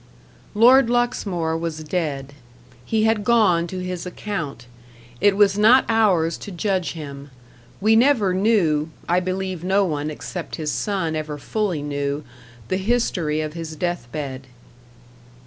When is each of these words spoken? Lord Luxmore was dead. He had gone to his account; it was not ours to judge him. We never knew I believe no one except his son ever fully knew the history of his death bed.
Lord 0.55 0.89
Luxmore 0.89 1.55
was 1.55 1.83
dead. 1.83 2.33
He 2.83 3.03
had 3.03 3.23
gone 3.23 3.67
to 3.67 3.83
his 3.83 4.03
account; 4.03 4.65
it 5.19 5.37
was 5.37 5.59
not 5.59 5.85
ours 5.87 6.39
to 6.39 6.49
judge 6.49 6.93
him. 6.93 7.29
We 7.79 7.95
never 7.95 8.33
knew 8.33 8.89
I 9.07 9.19
believe 9.19 9.63
no 9.63 9.85
one 9.85 10.09
except 10.09 10.55
his 10.55 10.71
son 10.71 11.15
ever 11.15 11.37
fully 11.37 11.83
knew 11.83 12.23
the 12.67 12.77
history 12.77 13.41
of 13.41 13.53
his 13.53 13.75
death 13.75 14.07
bed. 14.11 14.47